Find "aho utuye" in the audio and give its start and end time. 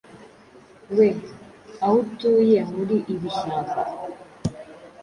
1.83-2.59